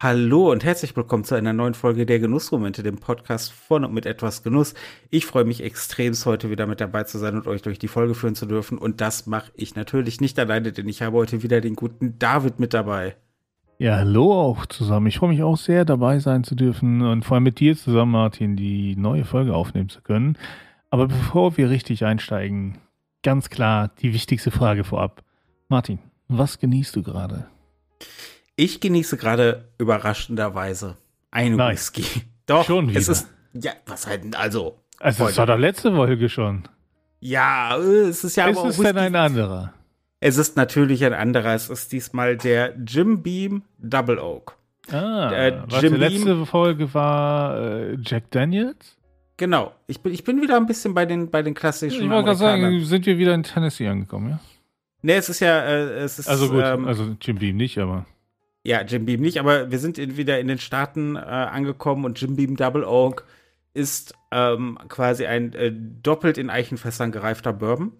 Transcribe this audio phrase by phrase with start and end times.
[0.00, 4.06] Hallo und herzlich willkommen zu einer neuen Folge der Genussmomente, dem Podcast von und mit
[4.06, 4.74] etwas Genuss.
[5.10, 8.14] Ich freue mich extremst, heute wieder mit dabei zu sein und euch durch die Folge
[8.14, 8.78] führen zu dürfen.
[8.78, 12.60] Und das mache ich natürlich nicht alleine, denn ich habe heute wieder den guten David
[12.60, 13.16] mit dabei.
[13.78, 15.08] Ja, hallo auch zusammen.
[15.08, 18.12] Ich freue mich auch sehr, dabei sein zu dürfen und vor allem mit dir zusammen,
[18.12, 20.38] Martin, die neue Folge aufnehmen zu können.
[20.90, 22.78] Aber bevor wir richtig einsteigen,
[23.24, 25.24] ganz klar die wichtigste Frage vorab.
[25.68, 27.48] Martin, was genießt du gerade?
[28.60, 30.96] Ich genieße gerade überraschenderweise.
[31.32, 32.04] Whisky.
[32.46, 32.98] Doch, schon wieder.
[32.98, 34.80] Es ist, ja, was halt, also.
[34.98, 36.64] Also, das war doch letzte Folge schon.
[37.20, 38.68] Ja, es ist ja ist aber.
[38.68, 39.74] Ist es denn ein anderer?
[40.18, 41.54] Es ist natürlich ein anderer.
[41.54, 44.56] Es ist diesmal der Jim Beam Double Oak.
[44.90, 48.96] Ah, der warte, letzte Folge war äh, Jack Daniels?
[49.36, 49.72] Genau.
[49.86, 52.02] Ich bin, ich bin wieder ein bisschen bei den, bei den klassischen.
[52.02, 54.40] Ich wollte gerade sagen, sind wir wieder in Tennessee angekommen, ja?
[55.02, 56.28] Nee, es ist ja, äh, es ist.
[56.28, 58.04] Also gut, ähm, also Jim Beam nicht, aber.
[58.68, 62.20] Ja, Jim Beam nicht, aber wir sind in, wieder in den Staaten äh, angekommen und
[62.20, 63.24] Jim Beam Double Oak
[63.72, 67.94] ist ähm, quasi ein äh, doppelt in Eichenfässern gereifter Bourbon,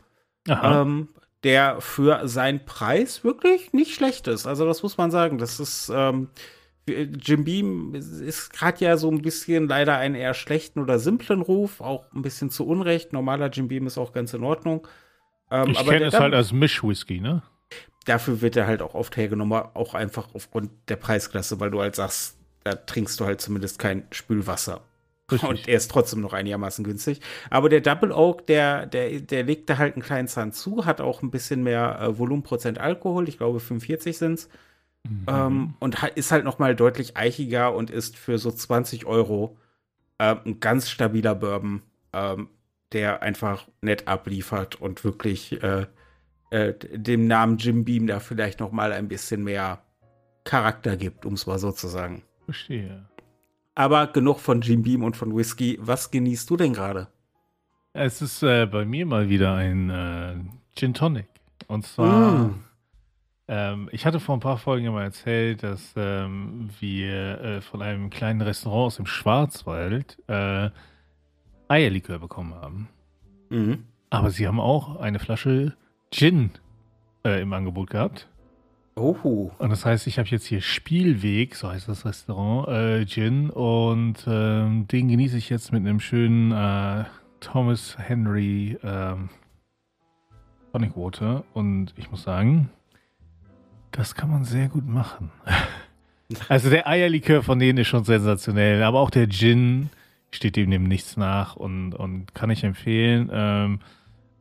[0.47, 1.09] ähm,
[1.43, 4.47] der für seinen Preis wirklich nicht schlecht ist.
[4.47, 5.39] Also das muss man sagen.
[5.39, 6.29] Das ist ähm,
[6.87, 11.81] Jim Beam ist gerade ja so ein bisschen leider einen eher schlechten oder simplen Ruf,
[11.81, 13.15] auch ein bisschen zu Unrecht.
[13.15, 14.87] Normaler Jim Beam ist auch ganz in Ordnung.
[15.51, 17.43] Ähm, ich kenne es halt als Mischwhisky, ne?
[18.09, 21.97] Dafür wird er halt auch oft hergenommen, auch einfach aufgrund der Preisklasse, weil du halt
[21.97, 24.81] sagst, da trinkst du halt zumindest kein Spülwasser.
[25.31, 25.49] Richtig.
[25.49, 27.21] Und er ist trotzdem noch einigermaßen günstig.
[27.51, 31.03] Aber der Double Oak, der, der, der legt da halt einen kleinen Zahn zu, hat
[31.03, 34.49] auch ein bisschen mehr äh, Volumenprozent Alkohol, ich glaube 45 sind's.
[35.07, 35.27] Mhm.
[35.29, 39.59] Ähm, und ist halt noch mal deutlich eichiger und ist für so 20 Euro
[40.17, 41.83] äh, ein ganz stabiler Bourbon,
[42.15, 42.49] ähm,
[42.93, 45.63] der einfach nett abliefert und wirklich
[46.51, 49.83] äh, dem Namen Jim Beam da vielleicht noch mal ein bisschen mehr
[50.45, 52.23] Charakter gibt, um es mal so zu sagen.
[52.45, 53.05] Verstehe.
[53.75, 55.79] Aber genug von Jim Beam und von Whisky.
[55.81, 57.09] Was genießt du denn gerade?
[57.93, 60.37] Es ist äh, bei mir mal wieder ein äh,
[60.75, 61.29] Gin Tonic.
[61.67, 62.65] Und zwar, mm.
[63.49, 68.09] ähm, ich hatte vor ein paar Folgen mal erzählt, dass ähm, wir äh, von einem
[68.11, 70.71] kleinen Restaurant aus dem Schwarzwald äh,
[71.69, 72.89] Eierlikör bekommen haben.
[73.51, 73.75] Mm.
[74.11, 75.77] Aber sie haben auch eine Flasche
[76.11, 76.51] Gin
[77.25, 78.29] äh, im Angebot gehabt.
[78.99, 79.51] Oh.
[79.59, 83.51] Und das heißt, ich habe jetzt hier Spielweg, so heißt das Restaurant, äh, Gin.
[83.51, 87.05] Und ähm, den genieße ich jetzt mit einem schönen äh,
[87.41, 89.29] Thomas Henry ähm,
[90.73, 91.45] Tonic Water.
[91.55, 92.71] Und ich muss sagen,
[93.93, 95.31] das kann man sehr gut machen.
[96.49, 99.91] also der Eierlikör von denen ist schon sensationell, aber auch der Gin
[100.31, 103.31] steht dem nichts nach und, und kann ich empfehlen.
[103.33, 103.81] Ähm,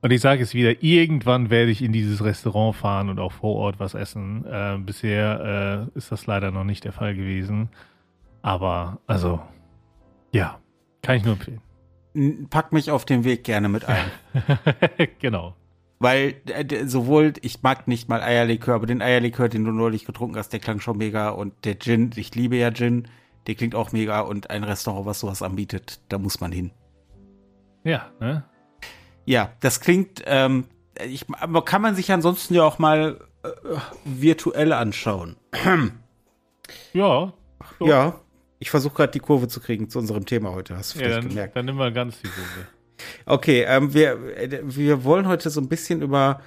[0.08, 3.58] und ich sage es wieder, irgendwann werde ich in dieses Restaurant fahren und auch vor
[3.58, 4.46] Ort was essen.
[4.46, 7.68] Äh, bisher äh, ist das leider noch nicht der Fall gewesen.
[8.42, 9.42] Aber, also,
[10.32, 10.60] ja,
[11.02, 12.48] kann ich nur empfehlen.
[12.50, 14.06] Pack mich auf den Weg gerne mit ein.
[15.20, 15.58] genau.
[16.00, 16.36] Weil
[16.86, 20.62] sowohl, ich mag nicht mal Eierlikör, aber den Eierlikör, den du neulich getrunken hast, der
[20.62, 21.32] klang schon mega.
[21.32, 23.10] Und der Gin, ich liebe ja Gin,
[23.46, 24.22] der klingt auch mega.
[24.22, 26.72] Und ein Restaurant, was sowas anbietet, da muss man hin.
[27.84, 28.46] Ja, ne?
[29.28, 30.66] Ja, das klingt, ähm,
[31.06, 33.50] ich, aber kann man sich ansonsten ja auch mal äh,
[34.06, 35.36] virtuell anschauen.
[36.94, 37.34] ja.
[37.78, 37.86] So.
[37.86, 38.22] Ja,
[38.60, 41.24] ich versuche gerade die Kurve zu kriegen zu unserem Thema heute, hast du ja, vielleicht
[41.24, 41.56] dann, gemerkt.
[41.58, 42.68] Dann nimm mal ganz die Kurve.
[43.26, 44.18] Okay, ähm, wir,
[44.64, 46.42] wir wollen heute so ein bisschen über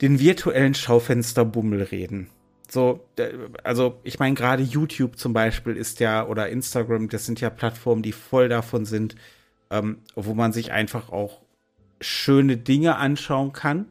[0.00, 2.30] den virtuellen Schaufensterbummel reden.
[2.70, 3.08] So,
[3.64, 8.02] also ich meine, gerade YouTube zum Beispiel ist ja, oder Instagram, das sind ja Plattformen,
[8.02, 9.16] die voll davon sind,
[9.70, 11.40] ähm, wo man sich einfach auch
[12.00, 13.86] schöne Dinge anschauen kann,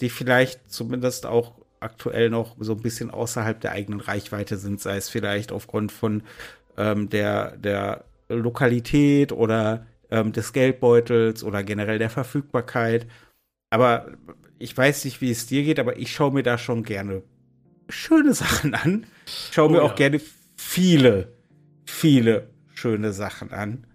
[0.00, 4.96] die vielleicht zumindest auch aktuell noch so ein bisschen außerhalb der eigenen Reichweite sind, sei
[4.96, 6.22] es vielleicht aufgrund von
[6.76, 13.06] ähm, der, der Lokalität oder ähm, des Geldbeutels oder generell der Verfügbarkeit.
[13.70, 14.12] Aber
[14.58, 17.22] ich weiß nicht, wie es dir geht, aber ich schaue mir da schon gerne
[17.88, 19.06] schöne Sachen an.
[19.26, 20.20] Ich schaue oh, mir auch gerne
[20.56, 21.32] viele,
[21.86, 23.86] viele schöne Sachen an.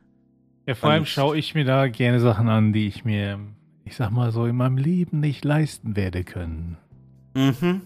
[0.66, 3.40] Ja, vor allem schaue ich mir da gerne Sachen an, die ich mir,
[3.84, 6.78] ich sag mal so, in meinem Leben nicht leisten werde können.
[7.36, 7.82] Mhm.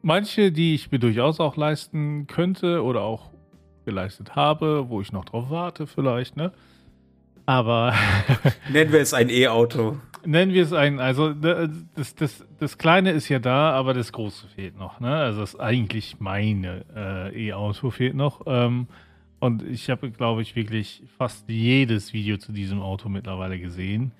[0.00, 3.30] Manche, die ich mir durchaus auch leisten könnte oder auch
[3.84, 6.52] geleistet habe, wo ich noch drauf warte, vielleicht, ne?
[7.46, 7.94] Aber.
[8.72, 9.98] Nennen wir es ein E-Auto.
[10.24, 14.48] Nennen wir es ein, also das, das, das Kleine ist ja da, aber das Große
[14.48, 15.14] fehlt noch, ne?
[15.14, 18.42] Also das eigentlich meine äh, E-Auto fehlt noch.
[18.46, 18.86] Ähm,
[19.44, 24.12] und ich habe, glaube ich, wirklich fast jedes Video zu diesem Auto mittlerweile gesehen.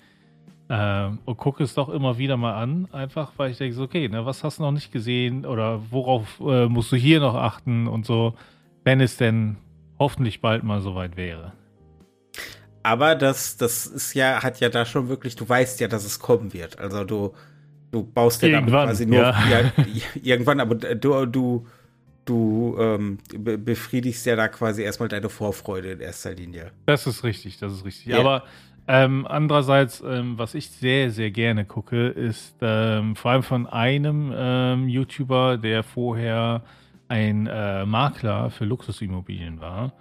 [0.69, 4.07] Ähm, und gucke es doch immer wieder mal an, einfach weil ich denke, so, okay,
[4.07, 7.87] ne, was hast du noch nicht gesehen oder worauf äh, musst du hier noch achten
[7.87, 8.35] und so.
[8.83, 9.57] Wenn es denn
[9.97, 11.53] hoffentlich bald mal soweit wäre.
[12.83, 16.19] Aber das, das ist ja, hat ja da schon wirklich, du weißt ja, dass es
[16.19, 16.77] kommen wird.
[16.77, 17.33] Also du,
[17.89, 19.33] du baust ja damit quasi nur ja.
[19.91, 21.65] Ja, irgendwann, aber du, du,
[22.25, 26.71] du ähm, befriedigst ja da quasi erstmal deine Vorfreude in erster Linie.
[26.85, 28.07] Das ist richtig, das ist richtig.
[28.07, 28.19] Ja.
[28.19, 28.43] Aber
[28.87, 34.31] ähm, andererseits, ähm, was ich sehr, sehr gerne gucke, ist ähm, vor allem von einem
[34.35, 36.63] ähm, YouTuber, der vorher
[37.07, 39.93] ein äh, Makler für Luxusimmobilien war.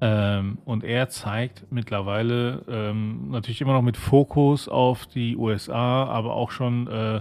[0.00, 6.50] Ähm, und er zeigt mittlerweile natürlich immer noch mit Fokus auf die USA, aber auch
[6.50, 7.20] schon äh,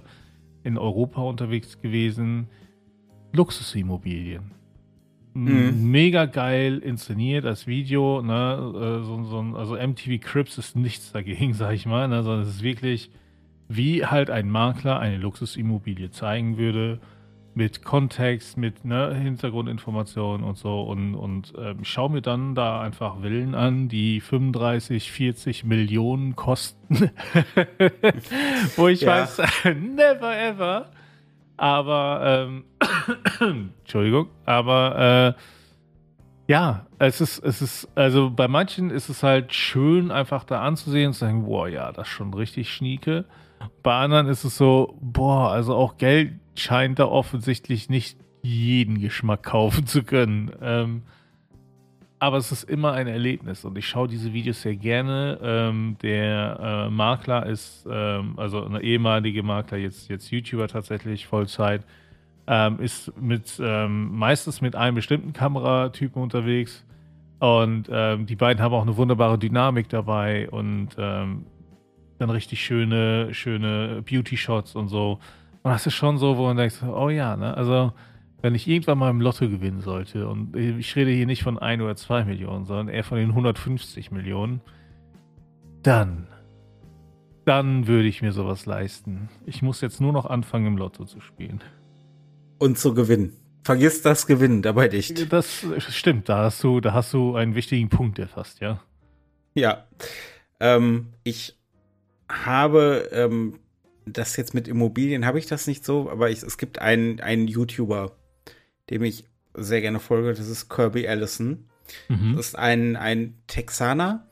[0.63, 2.49] in Europa unterwegs gewesen,
[3.35, 4.51] Luxusimmobilien.
[5.33, 5.91] Mhm.
[5.91, 8.21] Mega geil inszeniert als Video.
[8.21, 9.01] Ne?
[9.01, 12.23] Äh, so, so, also MTV Crips ist nichts dagegen, sag ich mal, ne?
[12.23, 13.11] sondern es ist wirklich,
[13.67, 16.99] wie halt ein Makler eine Luxusimmobilie zeigen würde
[17.55, 23.21] mit Kontext, mit ne, Hintergrundinformationen und so und, und ähm, schau mir dann da einfach
[23.21, 26.95] Villen an, die 35, 40 Millionen kosten.
[28.75, 29.21] Wo ich ja.
[29.21, 30.91] weiß, never ever.
[31.57, 32.65] Aber, ähm,
[33.79, 35.41] Entschuldigung, aber äh,
[36.47, 41.07] ja, es ist, es ist, also bei manchen ist es halt schön, einfach da anzusehen
[41.07, 43.25] und zu sagen, boah, ja, das ist schon richtig schnieke.
[43.81, 49.43] Bei anderen ist es so, boah, also auch Geld scheint da offensichtlich nicht jeden Geschmack
[49.43, 50.51] kaufen zu können.
[50.61, 51.03] Ähm,
[52.25, 55.39] aber es ist immer ein Erlebnis und ich schaue diese Videos sehr gerne.
[55.43, 61.83] Ähm, der äh, Makler ist, ähm, also eine ehemalige Makler, jetzt, jetzt YouTuber tatsächlich Vollzeit,
[62.47, 66.83] ähm, ist mit ähm, meistens mit einem bestimmten Kameratypen unterwegs.
[67.37, 71.45] Und ähm, die beiden haben auch eine wunderbare Dynamik dabei und ähm,
[72.17, 75.19] dann richtig schöne, schöne Beauty-Shots und so.
[75.61, 77.55] Und das ist schon so, wo man denkt, oh ja, ne?
[77.55, 77.93] Also,
[78.45, 81.81] wenn ich irgendwann mal im Lotto gewinnen sollte, und ich rede hier nicht von ein
[81.81, 84.61] oder zwei Millionen, sondern eher von den 150 Millionen,
[85.81, 86.27] dann,
[87.43, 89.29] dann würde ich mir sowas leisten.
[89.47, 91.63] Ich muss jetzt nur noch anfangen, im Lotto zu spielen.
[92.59, 93.33] Und zu gewinnen.
[93.63, 95.33] Vergiss das Gewinnen dabei nicht.
[95.33, 98.79] Das stimmt, da hast du, da hast du einen wichtigen Punkt erfasst, ja.
[99.55, 99.87] Ja.
[100.59, 101.57] Ähm, ich
[102.29, 103.57] habe ähm,
[104.05, 107.47] das jetzt mit Immobilien habe ich das nicht so, aber ich, es gibt einen, einen
[107.47, 108.11] YouTuber,
[108.89, 111.69] dem ich sehr gerne folge, das ist Kirby Allison.
[112.09, 112.35] Mhm.
[112.35, 114.27] Das ist ein, ein Texaner,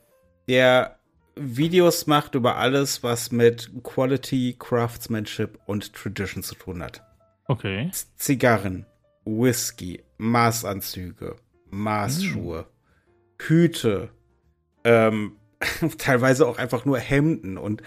[0.48, 0.98] der
[1.36, 7.02] Videos macht über alles, was mit Quality, Craftsmanship und Tradition zu tun hat.
[7.46, 7.90] Okay.
[8.16, 8.86] Zigarren,
[9.24, 11.36] Whisky, Maßanzüge,
[11.70, 13.44] Maßschuhe, mhm.
[13.44, 14.10] Hüte,
[14.84, 15.36] ähm,
[15.98, 17.82] teilweise auch einfach nur Hemden und,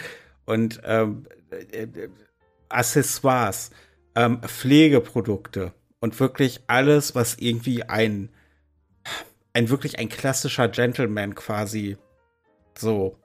[0.45, 1.25] und ähm,
[1.71, 1.87] äh,
[2.69, 3.71] Accessoires,
[4.15, 8.29] ähm, Pflegeprodukte und wirklich alles, was irgendwie ein,
[9.53, 11.97] ein wirklich ein klassischer Gentleman quasi
[12.77, 13.17] so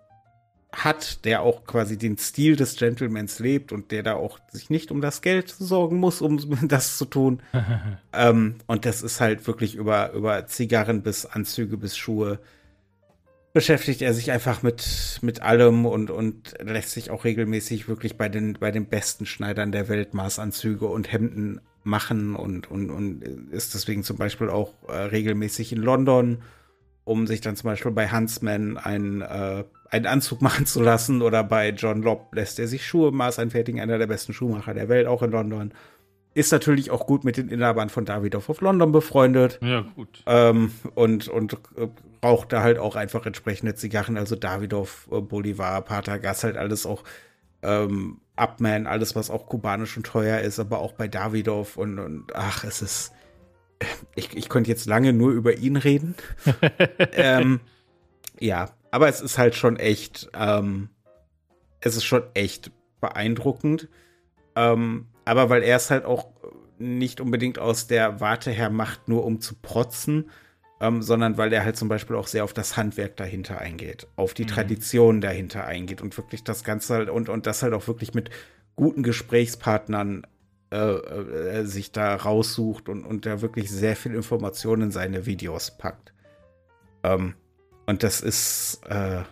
[0.73, 4.91] hat, der auch quasi den Stil des Gentlemans lebt und der da auch sich nicht
[4.91, 6.39] um das Geld sorgen muss, um
[6.69, 7.43] das zu tun.
[8.13, 12.39] ähm, und das ist halt wirklich über, über Zigarren bis Anzüge bis Schuhe
[13.53, 18.29] beschäftigt er sich einfach mit, mit allem und, und lässt sich auch regelmäßig wirklich bei
[18.29, 23.75] den, bei den besten Schneidern der Welt Maßanzüge und Hemden machen und, und, und ist
[23.75, 26.43] deswegen zum Beispiel auch äh, regelmäßig in London,
[27.05, 31.45] um sich dann zum Beispiel bei Huntsman einen, äh, einen Anzug machen zu lassen oder
[31.45, 35.23] bei John Lobb lässt er sich Schuhe maßanfertigen, einer der besten Schuhmacher der Welt, auch
[35.23, 35.73] in London.
[36.35, 39.59] Ist natürlich auch gut mit den Inhabern von Davidoff of London befreundet.
[39.61, 40.23] Ja, gut.
[40.25, 41.89] Ähm, und, und äh,
[42.23, 46.87] raucht da halt auch einfach entsprechende Zigarren, also Davidoff, äh, Bolivar, Pater Gas, halt alles
[46.87, 47.03] auch
[47.63, 52.35] ähm, Upman, alles, was auch kubanisch und teuer ist, aber auch bei Davidoff und, und
[52.35, 53.13] ach, es ist.
[54.15, 56.15] Ich, ich könnte jetzt lange nur über ihn reden.
[57.13, 57.59] ähm,
[58.39, 60.89] ja, aber es ist halt schon echt, ähm,
[61.81, 63.89] es ist schon echt beeindruckend.
[64.55, 66.29] Ähm, aber weil er es halt auch
[66.79, 70.31] nicht unbedingt aus der Warte her macht, nur um zu protzen,
[70.83, 74.35] ähm, sondern weil er halt zum Beispiel auch sehr auf das Handwerk dahinter eingeht, auf
[74.35, 74.49] die mhm.
[74.49, 78.31] Tradition dahinter eingeht und wirklich das Ganze halt und, und das halt auch wirklich mit
[78.75, 80.27] guten Gesprächspartnern
[80.73, 85.71] äh, äh, sich da raussucht und, und da wirklich sehr viel Informationen in seine Videos
[85.71, 86.13] packt.
[87.05, 87.35] Ähm,
[87.87, 89.23] und das ist, äh,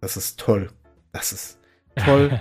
[0.00, 0.70] das ist toll.
[1.12, 1.58] Das ist
[1.96, 2.40] toll.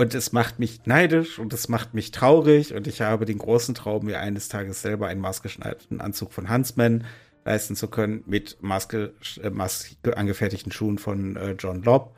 [0.00, 2.72] Und es macht mich neidisch und es macht mich traurig.
[2.72, 7.04] Und ich habe den großen Traum, mir eines Tages selber einen maßgeschneiderten Anzug von Huntsman
[7.44, 12.16] leisten zu können, mit maßge, äh, angefertigten Schuhen von äh, John Lobb.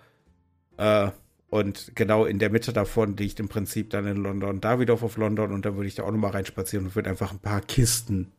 [0.77, 1.11] Äh,
[1.51, 5.51] und genau in der Mitte davon liegt im Prinzip dann in London Davidoff of London
[5.51, 8.31] und da würde ich da auch nochmal reinspazieren und würde einfach ein paar Kisten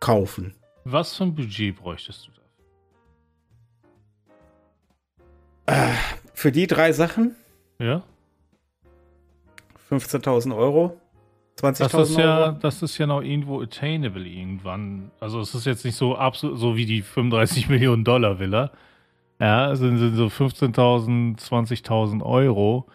[0.00, 0.54] kaufen.
[0.84, 2.30] Was für ein Budget bräuchtest du
[5.66, 5.90] da?
[5.90, 5.94] Äh,
[6.32, 7.36] für die drei Sachen?
[7.78, 8.02] Ja.
[9.94, 11.00] 15.000 Euro.
[11.60, 15.10] 20.000 das ist ja, Das ist ja noch irgendwo attainable irgendwann.
[15.20, 18.72] Also es ist jetzt nicht so absolut so wie die 35 Millionen Dollar Villa.
[19.40, 22.86] Ja, sind, sind so 15.000, 20.000 Euro.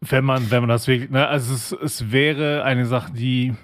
[0.00, 3.54] Wenn man, wenn man das wirklich, ne, also es, es wäre eine Sache, die,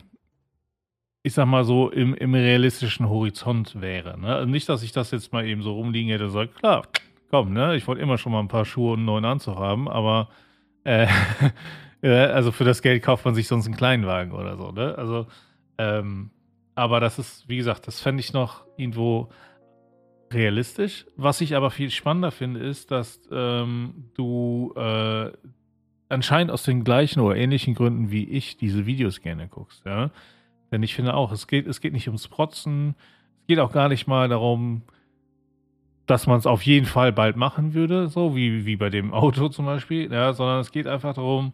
[1.22, 4.18] ich sag mal so, im, im realistischen Horizont wäre.
[4.18, 4.34] Ne?
[4.34, 6.82] Also nicht, dass ich das jetzt mal eben so rumliegen hätte und sage, klar,
[7.30, 9.88] komm, ne, ich wollte immer schon mal ein paar Schuhe und einen neuen Anzug haben,
[9.88, 10.28] aber
[10.84, 11.06] äh,
[12.02, 14.96] also für das Geld kauft man sich sonst einen Kleinwagen oder so, ne?
[14.96, 15.26] Also,
[15.78, 16.30] ähm,
[16.74, 19.30] aber das ist, wie gesagt, das fände ich noch irgendwo
[20.32, 21.06] realistisch.
[21.16, 25.30] Was ich aber viel spannender finde, ist, dass ähm, du äh,
[26.08, 30.10] anscheinend aus den gleichen oder ähnlichen Gründen wie ich diese Videos gerne guckst, ja.
[30.70, 32.94] Denn ich finde auch, es geht, es geht nicht ums Protzen,
[33.40, 34.82] es geht auch gar nicht mal darum,
[36.06, 39.48] dass man es auf jeden Fall bald machen würde, so wie, wie bei dem Auto
[39.48, 41.52] zum Beispiel, ja, sondern es geht einfach darum,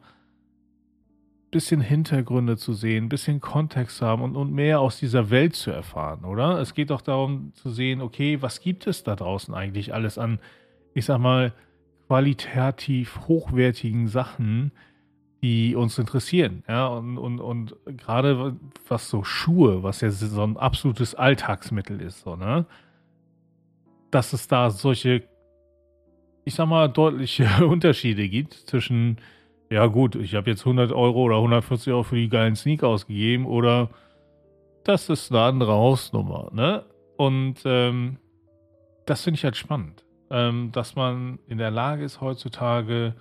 [1.51, 5.71] bisschen Hintergründe zu sehen, bisschen Kontext zu haben und, und mehr aus dieser Welt zu
[5.71, 6.61] erfahren, oder?
[6.61, 10.41] Es geht doch darum zu sehen, okay, was gibt es da draußen eigentlich alles an,
[10.95, 11.53] ich sag mal,
[12.07, 14.73] qualitativ hochwertigen Sachen,
[15.43, 18.57] die uns interessieren, ja, und, und, und gerade
[18.89, 22.67] was so Schuhe, was ja so ein absolutes Alltagsmittel ist, so, ne?
[24.11, 25.23] Dass es da solche,
[26.45, 29.19] ich sag mal, deutliche Unterschiede gibt zwischen
[29.71, 33.45] ja gut, ich habe jetzt 100 Euro oder 140 Euro für die geilen Sneaker ausgegeben
[33.47, 33.91] oder
[34.85, 36.85] das ist eine andere Hausnummer, ne?
[37.17, 38.17] Und ähm,
[39.05, 43.15] das finde ich halt spannend, ähm, dass man in der Lage ist heutzutage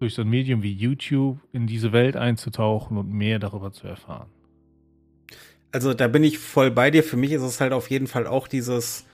[0.00, 4.28] durch so ein Medium wie YouTube in diese Welt einzutauchen und mehr darüber zu erfahren.
[5.70, 7.02] Also da bin ich voll bei dir.
[7.04, 9.06] Für mich ist es halt auf jeden Fall auch dieses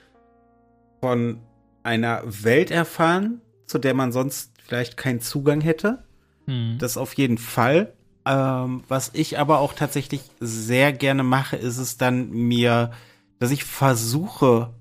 [0.99, 1.39] von
[1.83, 6.03] einer Welt erfahren, zu der man sonst vielleicht keinen Zugang hätte.
[6.45, 6.77] Hm.
[6.79, 7.93] Das auf jeden Fall.
[8.25, 12.91] Ähm, was ich aber auch tatsächlich sehr gerne mache, ist es dann mir,
[13.39, 14.73] dass ich versuche,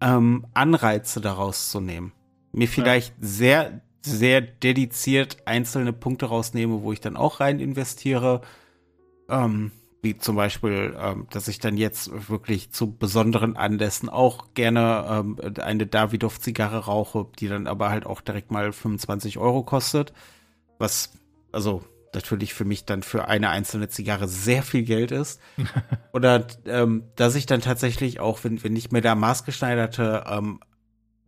[0.00, 2.12] ähm, Anreize daraus zu nehmen.
[2.52, 3.26] Mir vielleicht ja.
[3.26, 8.40] sehr, sehr dediziert einzelne Punkte rausnehme, wo ich dann auch rein investiere.
[9.28, 9.70] Ähm,
[10.02, 15.38] wie zum Beispiel, ähm, dass ich dann jetzt wirklich zu besonderen Anlässen auch gerne ähm,
[15.60, 20.12] eine Davidoff-Zigarre rauche, die dann aber halt auch direkt mal 25 Euro kostet
[20.82, 21.12] was
[21.52, 21.82] also
[22.12, 25.40] natürlich für mich dann für eine einzelne Zigarre sehr viel Geld ist.
[26.12, 30.60] Oder ähm, dass ich dann tatsächlich auch, wenn, wenn ich mir da maßgeschneiderte ähm,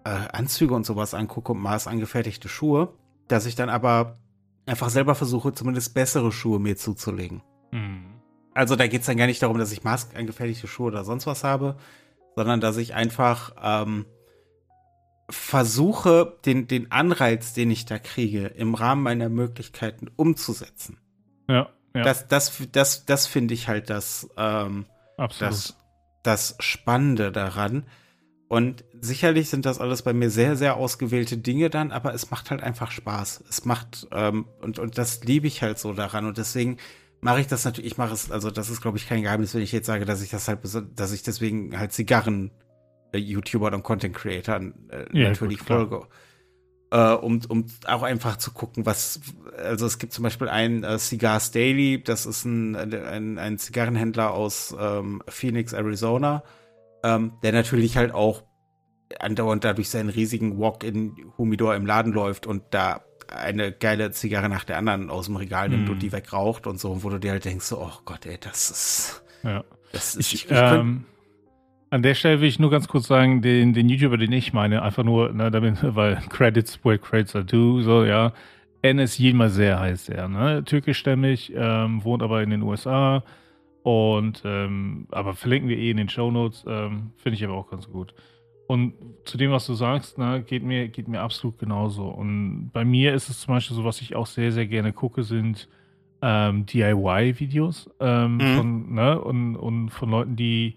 [0.04, 2.92] äh, Anzüge und sowas angucke und maßangefertigte Schuhe,
[3.28, 4.18] dass ich dann aber
[4.66, 7.42] einfach selber versuche, zumindest bessere Schuhe mir zuzulegen.
[8.54, 11.44] Also da geht es dann gar nicht darum, dass ich maßangefertigte Schuhe oder sonst was
[11.44, 11.76] habe,
[12.36, 14.06] sondern dass ich einfach ähm,
[15.28, 20.98] versuche, den, den Anreiz, den ich da kriege, im Rahmen meiner Möglichkeiten umzusetzen.
[21.48, 21.70] Ja.
[21.94, 22.02] ja.
[22.02, 24.86] Das, das, das, das finde ich halt das, ähm,
[25.38, 25.76] das,
[26.22, 27.84] das Spannende daran.
[28.48, 32.50] Und sicherlich sind das alles bei mir sehr, sehr ausgewählte Dinge dann, aber es macht
[32.50, 33.42] halt einfach Spaß.
[33.48, 36.26] Es macht, ähm, und, und das liebe ich halt so daran.
[36.26, 36.76] Und deswegen
[37.24, 39.62] mache ich das natürlich, ich mache es, also das ist, glaube ich, kein Geheimnis, wenn
[39.62, 40.60] ich jetzt sage, dass ich das halt,
[40.94, 42.50] dass ich deswegen halt Zigarren
[43.12, 46.06] äh, YouTubern und Content Creatern äh, ja, natürlich gut, folge.
[46.90, 49.20] Äh, um, um auch einfach zu gucken, was,
[49.56, 54.32] also es gibt zum Beispiel einen äh, Cigars Daily, das ist ein, ein, ein Zigarrenhändler
[54.34, 56.44] aus ähm, Phoenix, Arizona,
[57.02, 58.42] ähm, der natürlich halt auch
[59.18, 64.78] andauernd dadurch seinen riesigen Walk-in-Humidor im Laden läuft und da eine geile Zigarre nach der
[64.78, 65.92] anderen aus dem Regal nimmt mm.
[65.92, 68.70] und die wegraucht und so, wo du dir halt denkst, so, oh Gott, ey, das
[68.70, 69.22] ist.
[69.42, 69.64] Ja.
[69.92, 71.04] Das ist ich, ich, ich ähm,
[71.94, 74.82] an der Stelle will ich nur ganz kurz sagen, den, den YouTuber, den ich meine,
[74.82, 78.32] einfach nur, ne, damit, weil Credits where credits are due, so, ja.
[78.82, 80.64] Enes Yilmazer heißt er, ne?
[80.64, 83.22] Türkischstämmig, ähm, wohnt aber in den USA
[83.82, 87.70] und, ähm, aber verlinken wir eh in den Show Notes, ähm, finde ich aber auch
[87.70, 88.12] ganz gut.
[88.66, 88.94] Und
[89.24, 92.08] zu dem, was du sagst, ne, geht mir, geht mir absolut genauso.
[92.08, 95.22] Und bei mir ist es zum Beispiel so, was ich auch sehr, sehr gerne gucke,
[95.22, 95.68] sind
[96.22, 98.56] ähm, DIY-Videos ähm, mhm.
[98.56, 100.76] von, ne, und, und von Leuten, die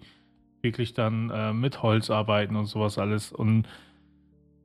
[0.60, 3.32] wirklich dann äh, mit Holz arbeiten und sowas alles.
[3.32, 3.66] Und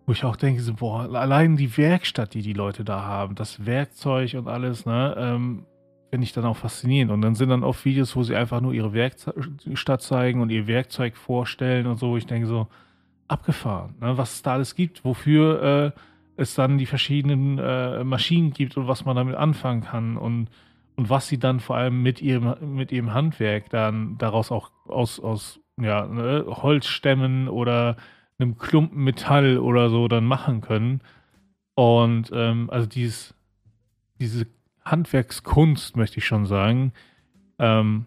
[0.05, 3.65] wo ich auch denke, so, boah, allein die Werkstatt, die die Leute da haben, das
[3.65, 5.65] Werkzeug und alles, ne, ähm,
[6.09, 7.11] finde ich dann auch faszinierend.
[7.11, 10.67] Und dann sind dann oft Videos, wo sie einfach nur ihre Werkstatt zeigen und ihr
[10.67, 12.67] Werkzeug vorstellen und so, wo ich denke, so,
[13.27, 15.99] abgefahren, ne, was es da alles gibt, wofür äh,
[16.35, 20.49] es dann die verschiedenen äh, Maschinen gibt und was man damit anfangen kann und
[20.95, 25.19] und was sie dann vor allem mit ihrem, mit ihrem Handwerk dann daraus auch aus,
[25.19, 27.97] aus ja, ne, Holzstämmen oder
[28.37, 31.01] einem Klumpen Metall oder so dann machen können.
[31.75, 33.33] Und ähm, also dieses,
[34.19, 34.45] diese
[34.85, 36.93] Handwerkskunst, möchte ich schon sagen,
[37.57, 38.05] ähm,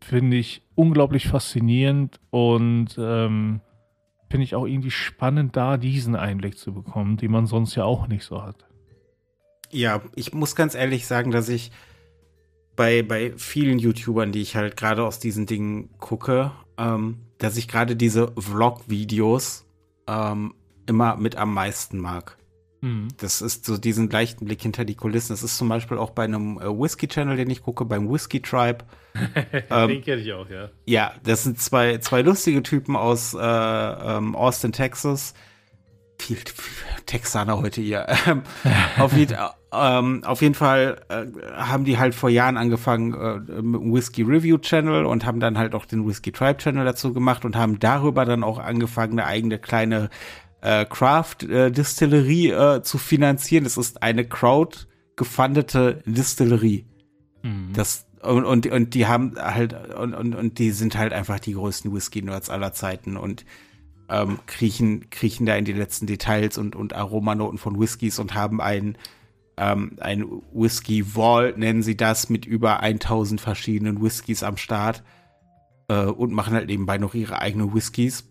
[0.00, 3.60] finde ich unglaublich faszinierend und ähm,
[4.30, 8.06] finde ich auch irgendwie spannend, da diesen Einblick zu bekommen, den man sonst ja auch
[8.06, 8.64] nicht so hat.
[9.70, 11.72] Ja, ich muss ganz ehrlich sagen, dass ich
[12.76, 17.68] bei, bei vielen YouTubern, die ich halt gerade aus diesen Dingen gucke, ähm, dass ich
[17.68, 19.66] gerade diese Vlog-Videos
[20.06, 20.54] ähm,
[20.86, 22.36] immer mit am meisten mag.
[22.82, 23.08] Mhm.
[23.18, 25.32] Das ist so diesen leichten Blick hinter die Kulissen.
[25.32, 28.84] Das ist zum Beispiel auch bei einem äh, Whisky-Channel, den ich gucke, beim Whisky Tribe.
[29.70, 30.70] ähm, den kenne ich auch, ja.
[30.86, 35.34] Ja, das sind zwei, zwei lustige Typen aus äh, ähm, Austin, Texas.
[36.18, 38.06] Viel, viel Texaner heute hier.
[38.98, 39.38] Auf, jeden,
[39.72, 41.24] ähm, auf jeden Fall äh,
[41.56, 45.56] haben die halt vor Jahren angefangen äh, mit dem Whisky Review Channel und haben dann
[45.56, 49.26] halt auch den Whisky Tribe Channel dazu gemacht und haben darüber dann auch angefangen, eine
[49.26, 50.10] eigene kleine
[50.60, 53.66] äh, Craft äh, Distillerie äh, zu finanzieren.
[53.66, 54.86] Es ist eine Crowd
[55.16, 56.86] gefundete Distillerie.
[57.42, 57.72] Mhm.
[57.74, 61.54] Das und, und, und die haben halt und, und, und die sind halt einfach die
[61.54, 63.46] größten Whisky-Nerds aller Zeiten und
[64.10, 68.60] ähm, kriechen, kriechen da in die letzten Details und, und Aromanoten von Whiskys und haben
[68.60, 68.98] ein,
[69.56, 75.04] ähm, ein Whisky Wall, nennen sie das, mit über 1000 verschiedenen Whiskys am Start
[75.88, 78.24] äh, und machen halt nebenbei noch ihre eigenen Whiskys.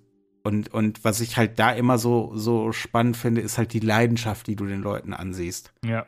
[0.49, 4.47] Und, und was ich halt da immer so, so spannend finde, ist halt die Leidenschaft,
[4.47, 5.71] die du den Leuten ansiehst.
[5.85, 6.07] Ja.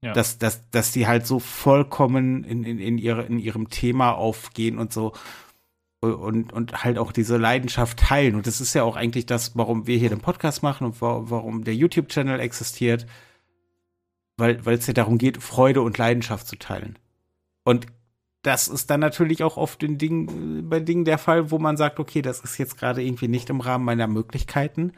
[0.00, 0.12] ja.
[0.12, 4.78] Dass, dass, dass die halt so vollkommen in, in, in, ihre, in ihrem Thema aufgehen
[4.78, 5.12] und so
[6.00, 8.36] und, und halt auch diese Leidenschaft teilen.
[8.36, 11.64] Und das ist ja auch eigentlich das, warum wir hier den Podcast machen und warum
[11.64, 13.06] der YouTube-Channel existiert.
[14.36, 16.98] Weil es ja darum geht, Freude und Leidenschaft zu teilen.
[17.64, 17.86] Und
[18.42, 22.00] das ist dann natürlich auch oft in Dingen, bei Dingen der Fall, wo man sagt,
[22.00, 24.92] okay, das ist jetzt gerade irgendwie nicht im Rahmen meiner Möglichkeiten.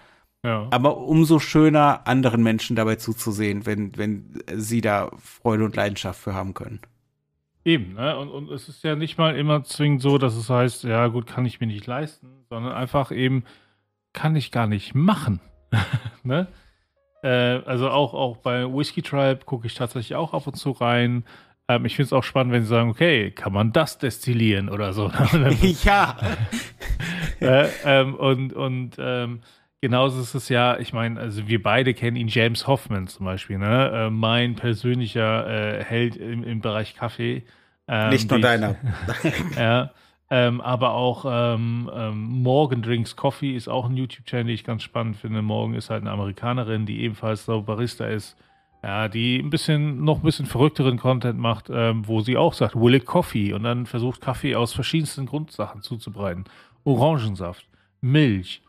[0.44, 0.68] Ja.
[0.70, 6.34] Aber umso schöner, anderen Menschen dabei zuzusehen, wenn, wenn sie da Freude und Leidenschaft für
[6.34, 6.80] haben können.
[7.64, 8.16] Eben, ne?
[8.18, 11.26] Und, und es ist ja nicht mal immer zwingend so, dass es heißt, ja gut,
[11.26, 13.44] kann ich mir nicht leisten, sondern einfach eben,
[14.12, 15.40] kann ich gar nicht machen.
[16.24, 16.48] ne?
[17.22, 21.24] Äh, also auch, auch bei Whiskey Tribe gucke ich tatsächlich auch ab und zu rein.
[21.76, 24.92] Ähm, ich finde es auch spannend, wenn sie sagen, okay, kann man das destillieren oder
[24.92, 25.10] so.
[25.84, 26.16] ja.
[27.40, 29.40] äh, ähm, und und ähm,
[29.80, 33.58] genauso ist es ja, ich meine, also wir beide kennen ihn, James Hoffman zum Beispiel,
[33.58, 33.90] ne?
[33.92, 37.44] Äh, mein persönlicher äh, Held im, im Bereich Kaffee.
[37.88, 38.76] Ähm, Nicht nur deiner.
[39.56, 39.90] ja.
[40.30, 44.82] Ähm, aber auch ähm, ähm, Morgan Drinks Coffee ist auch ein YouTube-Channel, den ich ganz
[44.82, 45.42] spannend finde.
[45.42, 48.38] Morgan ist halt eine Amerikanerin, die ebenfalls so Barista ist
[48.82, 52.74] ja, die ein bisschen, noch ein bisschen verrückteren Content macht, ähm, wo sie auch sagt,
[52.74, 53.52] will it coffee?
[53.52, 56.44] Und dann versucht Kaffee aus verschiedensten Grundsachen zuzubereiten.
[56.84, 57.66] Orangensaft,
[58.00, 58.62] Milch,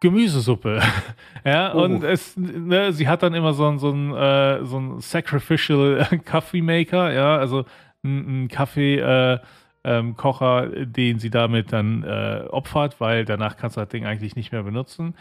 [0.00, 0.82] Gemüsesuppe.
[1.44, 1.84] ja, oh.
[1.84, 6.06] und es, ne, sie hat dann immer so ein, so ein, äh, so ein Sacrificial
[6.24, 7.64] Coffee Maker, ja, also
[8.04, 9.38] ein, Kaffee, äh,
[9.84, 14.34] ähm, Kocher, den sie damit dann äh, opfert, weil danach kannst du das Ding eigentlich
[14.34, 15.14] nicht mehr benutzen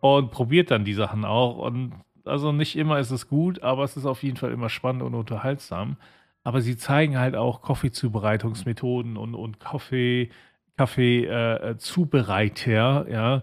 [0.00, 1.92] und probiert dann die Sachen auch und
[2.28, 5.14] also nicht immer ist es gut, aber es ist auf jeden Fall immer spannend und
[5.14, 5.96] unterhaltsam.
[6.44, 10.30] Aber sie zeigen halt auch Kaffeezubereitungsmethoden und, und Kaffee,
[10.76, 13.42] Kaffee-Zubereiter, äh, ja,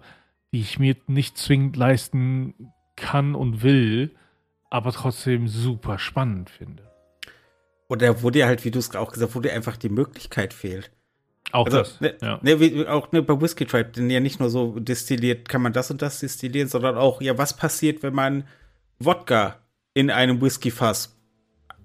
[0.53, 4.15] die ich mir nicht zwingend leisten kann und will,
[4.69, 6.83] aber trotzdem super spannend finde.
[7.87, 10.53] Oder wo dir halt, wie du es auch gesagt hast, wo dir einfach die Möglichkeit
[10.53, 10.91] fehlt.
[11.51, 12.01] Auch also, das.
[12.01, 12.39] Ne, ja.
[12.41, 15.91] ne, auch ne, bei Whiskey Tribe, denn ja nicht nur so destilliert, kann man das
[15.91, 18.45] und das destillieren, sondern auch, ja, was passiert, wenn man
[18.99, 19.59] Wodka
[19.93, 21.17] in einem Whiskyfass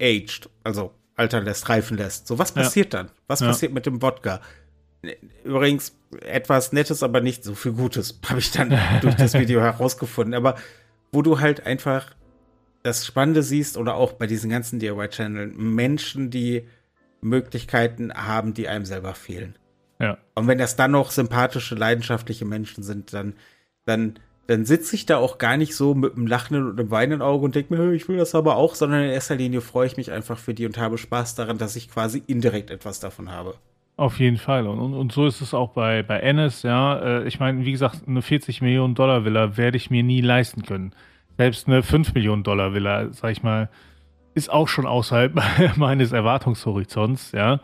[0.00, 2.26] aged, also altern lässt, reifen lässt.
[2.26, 3.02] So, was passiert ja.
[3.02, 3.12] dann?
[3.26, 3.48] Was ja.
[3.48, 4.40] passiert mit dem Wodka?
[5.44, 10.34] Übrigens, etwas Nettes, aber nicht so viel Gutes, habe ich dann durch das Video herausgefunden.
[10.34, 10.56] Aber
[11.12, 12.14] wo du halt einfach
[12.82, 16.66] das Spannende siehst oder auch bei diesen ganzen DIY-Channel Menschen, die
[17.20, 19.56] Möglichkeiten haben, die einem selber fehlen.
[19.98, 20.16] Ja.
[20.34, 23.34] Und wenn das dann noch sympathische, leidenschaftliche Menschen sind, dann,
[23.84, 27.22] dann dann sitze ich da auch gar nicht so mit einem lachenden und einem weinenden
[27.22, 29.96] Auge und denke mir, ich will das aber auch, sondern in erster Linie freue ich
[29.96, 33.54] mich einfach für die und habe Spaß daran, dass ich quasi indirekt etwas davon habe.
[33.96, 34.66] Auf jeden Fall.
[34.66, 36.98] Und, und, und so ist es auch bei, bei Ennis, ja.
[36.98, 40.62] Äh, ich meine, wie gesagt, eine 40 Millionen Dollar Villa werde ich mir nie leisten
[40.62, 40.94] können.
[41.36, 43.68] Selbst eine 5 Millionen Dollar Villa, sag ich mal,
[44.34, 45.34] ist auch schon außerhalb
[45.76, 47.60] meines Erwartungshorizonts, ja.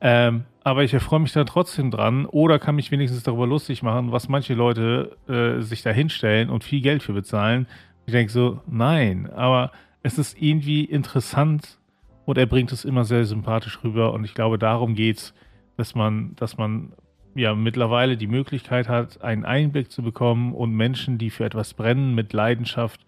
[0.00, 4.12] Ähm, aber ich erfreue mich da trotzdem dran oder kann mich wenigstens darüber lustig machen,
[4.12, 7.66] was manche Leute äh, sich da hinstellen und viel Geld für bezahlen.
[8.04, 11.78] Ich denke so, nein, aber es ist irgendwie interessant
[12.26, 14.12] Und er bringt es immer sehr sympathisch rüber.
[14.12, 15.34] Und ich glaube, darum geht es,
[15.76, 16.92] dass man, dass man
[17.34, 22.14] ja mittlerweile die Möglichkeit hat, einen Einblick zu bekommen und Menschen, die für etwas brennen,
[22.14, 23.00] mit Leidenschaft.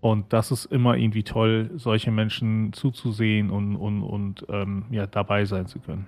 [0.00, 5.44] Und das ist immer irgendwie toll, solche Menschen zuzusehen und, und, und ähm, ja, dabei
[5.44, 6.06] sein zu können.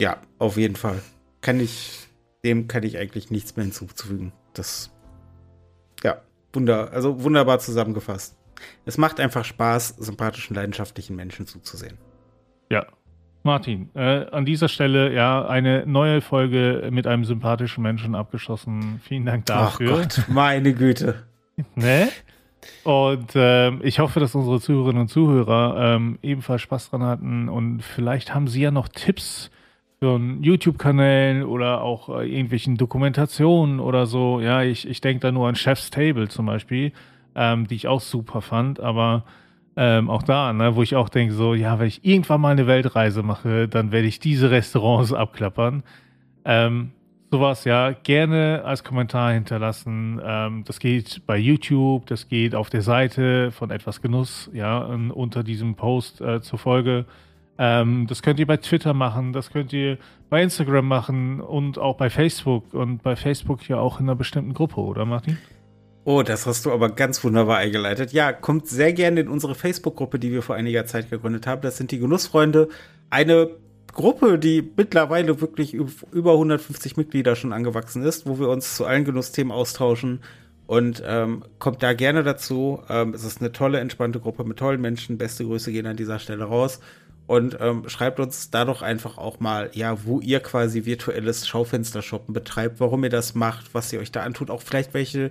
[0.00, 1.00] Ja, auf jeden Fall.
[1.40, 2.08] Kann ich,
[2.44, 4.32] dem kann ich eigentlich nichts mehr hinzufügen.
[4.54, 4.90] Das,
[6.02, 8.36] ja, wunder, also wunderbar zusammengefasst.
[8.84, 11.98] Es macht einfach Spaß, sympathischen, leidenschaftlichen Menschen zuzusehen.
[12.70, 12.86] Ja,
[13.44, 19.00] Martin, äh, an dieser Stelle ja eine neue Folge mit einem sympathischen Menschen abgeschlossen.
[19.04, 19.92] Vielen Dank dafür.
[19.94, 21.26] Ach Gott, meine Güte.
[21.74, 22.08] ne?
[22.82, 27.82] Und äh, ich hoffe, dass unsere Zuhörerinnen und Zuhörer ähm, ebenfalls Spaß dran hatten und
[27.82, 29.50] vielleicht haben sie ja noch Tipps
[29.98, 34.40] für YouTube-Kanälen oder auch äh, irgendwelchen Dokumentationen oder so.
[34.40, 36.92] Ja, ich, ich denke da nur an Chef's Table zum Beispiel,
[37.34, 39.24] ähm, die ich auch super fand, aber
[39.76, 42.66] ähm, auch da, ne, wo ich auch denke, so, ja, wenn ich irgendwann mal eine
[42.66, 45.82] Weltreise mache, dann werde ich diese Restaurants abklappern.
[46.44, 46.90] Ähm,
[47.30, 50.20] sowas ja gerne als Kommentar hinterlassen.
[50.24, 55.42] Ähm, das geht bei YouTube, das geht auf der Seite von Etwas Genuss, ja, unter
[55.42, 57.04] diesem Post äh, zur Folge.
[57.58, 59.98] Ähm, das könnt ihr bei Twitter machen, das könnt ihr
[60.30, 64.54] bei Instagram machen und auch bei Facebook und bei Facebook ja auch in einer bestimmten
[64.54, 65.38] Gruppe, oder Martin?
[66.04, 68.12] Oh, das hast du aber ganz wunderbar eingeleitet.
[68.12, 71.60] Ja, kommt sehr gerne in unsere Facebook-Gruppe, die wir vor einiger Zeit gegründet haben.
[71.60, 72.68] Das sind die Genussfreunde.
[73.10, 73.50] Eine
[73.92, 79.04] Gruppe, die mittlerweile wirklich über 150 Mitglieder schon angewachsen ist, wo wir uns zu allen
[79.04, 80.20] Genussthemen austauschen.
[80.66, 82.82] Und ähm, kommt da gerne dazu.
[82.88, 85.18] Ähm, es ist eine tolle, entspannte Gruppe mit tollen Menschen.
[85.18, 86.80] Beste Grüße gehen an dieser Stelle raus.
[87.28, 92.32] Und ähm, schreibt uns da doch einfach auch mal, ja, wo ihr quasi virtuelles Schaufenstershoppen
[92.32, 95.30] betreibt, warum ihr das macht, was ihr euch da antut, auch vielleicht welche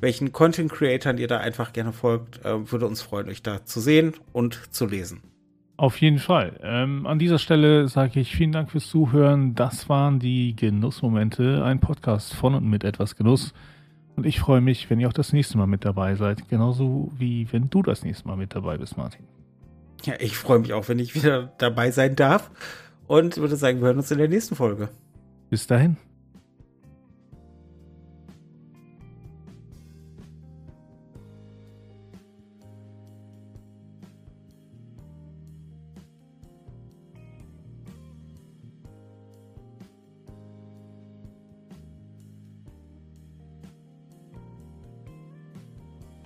[0.00, 2.44] welchen Content Creatern ihr da einfach gerne folgt.
[2.44, 5.22] Äh, würde uns freuen, euch da zu sehen und zu lesen.
[5.76, 6.58] Auf jeden Fall.
[6.62, 9.54] Ähm, an dieser Stelle sage ich vielen Dank fürs Zuhören.
[9.54, 13.54] Das waren die Genussmomente, ein Podcast von und mit etwas Genuss.
[14.16, 16.48] Und ich freue mich, wenn ihr auch das nächste Mal mit dabei seid.
[16.48, 19.37] Genauso wie wenn du das nächste Mal mit dabei bist, Martin.
[20.04, 22.50] Ja, ich freue mich auch, wenn ich wieder dabei sein darf.
[23.06, 24.90] Und würde sagen, wir hören uns in der nächsten Folge.
[25.50, 25.96] Bis dahin.